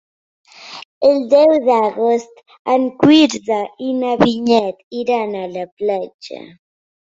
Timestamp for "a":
5.45-5.49